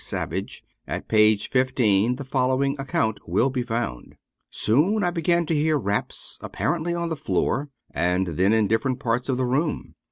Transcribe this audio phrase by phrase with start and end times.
[0.03, 4.15] Savage, at page 15, the following account will be found:"
[4.65, 9.29] Soon I began to hear raps, apparently on the floor, and then in different parts
[9.29, 9.93] of the room.